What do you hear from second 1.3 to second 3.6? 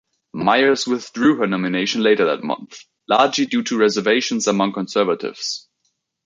her nomination later that month, largely